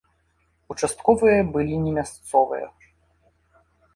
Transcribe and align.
Участковыя 0.73 1.41
былі 1.57 1.75
не 1.83 1.91
мясцовыя. 1.99 2.67